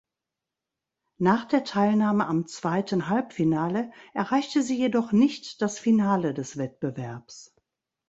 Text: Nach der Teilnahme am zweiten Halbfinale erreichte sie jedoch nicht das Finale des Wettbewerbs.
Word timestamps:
Nach 1.19 1.45
der 1.45 1.63
Teilnahme 1.63 2.25
am 2.25 2.47
zweiten 2.47 3.07
Halbfinale 3.07 3.91
erreichte 4.15 4.63
sie 4.63 4.75
jedoch 4.79 5.11
nicht 5.11 5.61
das 5.61 5.77
Finale 5.77 6.33
des 6.33 6.57
Wettbewerbs. 6.57 7.53